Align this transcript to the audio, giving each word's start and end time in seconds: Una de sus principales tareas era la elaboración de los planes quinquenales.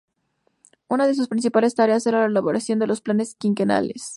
Una 0.89 1.05
de 1.05 1.13
sus 1.13 1.27
principales 1.27 1.75
tareas 1.75 2.07
era 2.07 2.21
la 2.21 2.25
elaboración 2.25 2.79
de 2.79 2.87
los 2.87 3.01
planes 3.01 3.35
quinquenales. 3.35 4.09